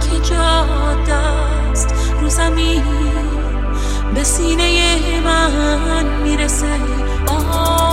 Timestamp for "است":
1.70-1.94